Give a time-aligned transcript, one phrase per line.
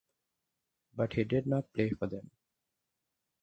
[0.95, 2.31] But he did not play for them.